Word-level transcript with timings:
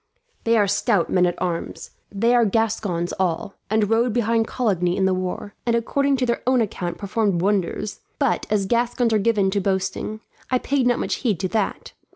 "They 0.45 0.57
are 0.57 0.65
stout 0.67 1.11
men 1.11 1.27
at 1.27 1.39
arms. 1.39 1.91
They 2.11 2.33
are 2.33 2.43
Gascons 2.43 3.13
all, 3.19 3.53
and 3.69 3.87
rode 3.87 4.13
behind 4.13 4.47
Coligny 4.47 4.97
in 4.97 5.05
the 5.05 5.13
war, 5.13 5.53
and 5.63 5.75
according 5.75 6.17
to 6.17 6.25
their 6.25 6.41
own 6.47 6.59
account 6.59 6.97
performed 6.97 7.39
wonders; 7.39 7.99
but 8.17 8.47
as 8.49 8.65
Gascons 8.65 9.13
are 9.13 9.19
given 9.19 9.51
to 9.51 9.61
boasting, 9.61 10.21
I 10.49 10.57
paid 10.57 10.87
not 10.87 10.97
much 10.97 11.17
heed 11.17 11.39
to 11.41 11.47
that. 11.49 11.93